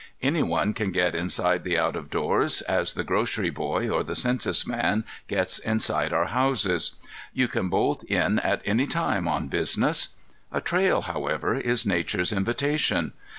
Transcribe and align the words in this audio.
Any 0.23 0.41
one 0.41 0.73
can 0.73 0.91
get 0.91 1.13
inside 1.13 1.63
the 1.63 1.77
out 1.77 1.95
of 1.95 2.09
doors, 2.09 2.63
as 2.63 2.95
the 2.95 3.03
grocery 3.03 3.51
boy 3.51 3.87
or 3.87 4.03
the 4.03 4.15
census 4.15 4.65
man 4.65 5.03
gets 5.27 5.59
inside 5.59 6.11
our 6.11 6.25
houses. 6.25 6.93
You 7.33 7.47
can 7.47 7.69
bolt 7.69 8.03
in 8.05 8.39
at 8.39 8.63
any 8.65 8.87
time 8.87 9.27
on 9.27 9.47
business. 9.47 10.07
A 10.51 10.59
trail, 10.59 11.01
however, 11.03 11.53
is 11.53 11.85
Nature's 11.85 12.33
invitation. 12.33 13.13